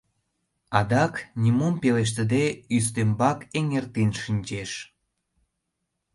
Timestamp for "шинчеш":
4.21-4.71